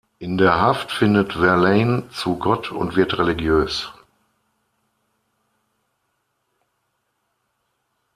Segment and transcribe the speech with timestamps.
[0.17, 3.91] In der Haft findet Verlaine zu Gott und wird religiös.